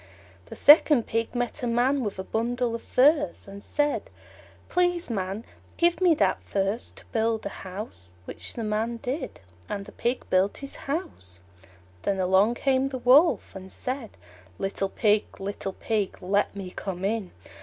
[0.47, 4.09] The second Pig met a Man with a bundle of furze, and said,
[4.67, 5.45] "Please, Man,
[5.77, 10.27] give me that furze to build a house"; which the Man did, and the Pig
[10.31, 11.41] built his house.
[12.01, 14.17] Then along came the Wolf and said,
[14.57, 17.29] "Little Pig, little Pig, let me come in."